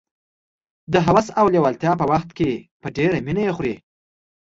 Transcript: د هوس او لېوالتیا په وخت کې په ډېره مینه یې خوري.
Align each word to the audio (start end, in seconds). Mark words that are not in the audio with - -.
د 0.93 0.95
هوس 1.07 1.27
او 1.39 1.45
لېوالتیا 1.53 1.91
په 1.99 2.05
وخت 2.11 2.29
کې 2.37 2.51
په 2.81 2.87
ډېره 2.97 3.17
مینه 3.25 3.41
یې 3.47 3.55
خوري. 3.57 3.75